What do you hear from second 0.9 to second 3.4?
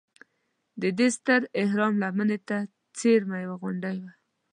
دې ستر اهرام لمنې ته څېرمه